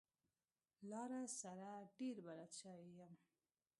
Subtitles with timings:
[0.89, 3.13] لاره سره ډېر بلد شوی يم.